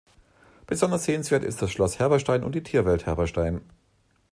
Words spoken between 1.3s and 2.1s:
ist das Schloss